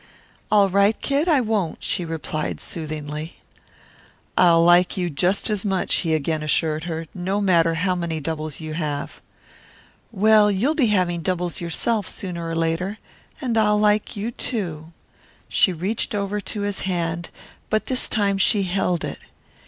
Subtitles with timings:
[0.49, 1.27] "All right, Kid.
[1.29, 3.35] I won't," she replied soothingly.
[4.35, 8.59] "I'll like you just as much," he again assured her, "no matter how many doubles
[8.59, 9.21] you have."
[10.11, 12.97] "Well, you'll be having doubles yourself, sooner or later
[13.39, 14.91] and I'll like you, too."
[15.47, 17.29] She reached over to his hand,
[17.69, 19.19] but this time she held it.